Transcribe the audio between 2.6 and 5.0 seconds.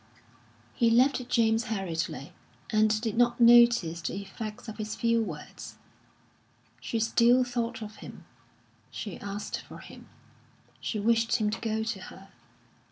and did not notice the effect of his